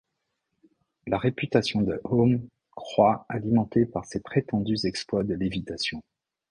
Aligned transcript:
La 1.05 1.19
réputation 1.19 1.81
de 1.83 2.01
Home 2.05 2.41
croît, 2.73 3.23
alimentée 3.29 3.85
par 3.85 4.03
ses 4.05 4.19
prétendus 4.19 4.87
exploits 4.87 5.23
de 5.23 5.35
lévitation. 5.35 6.01